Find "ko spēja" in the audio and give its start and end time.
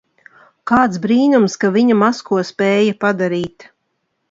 2.31-2.99